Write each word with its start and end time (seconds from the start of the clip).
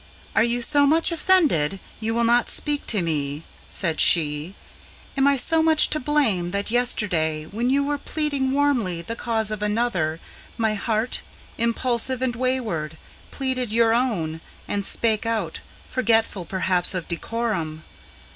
"Are 0.35 0.43
you 0.43 0.63
so 0.63 0.87
much 0.87 1.11
offended, 1.11 1.79
you 1.99 2.15
will 2.15 2.23
not 2.23 2.49
speak 2.49 2.87
to 2.87 3.03
me?" 3.03 3.43
said 3.69 3.99
she. 4.01 4.55
"Am 5.15 5.27
I 5.27 5.37
so 5.37 5.61
much 5.61 5.91
to 5.91 5.99
blame, 5.99 6.49
that 6.49 6.71
yesterday, 6.71 7.45
when 7.45 7.69
you 7.69 7.83
were 7.83 7.99
pleading 7.99 8.51
Warmly 8.51 9.03
the 9.03 9.15
cause 9.15 9.51
of 9.51 9.61
another, 9.61 10.19
my 10.57 10.73
heart, 10.73 11.21
impulsive 11.59 12.23
and 12.23 12.35
wayward, 12.35 12.97
Pleaded 13.29 13.71
your 13.71 13.93
own, 13.93 14.41
and 14.67 14.83
spake 14.87 15.27
out, 15.27 15.59
forgetful 15.87 16.45
perhaps 16.45 16.95
of 16.95 17.07
decorum? 17.07 17.83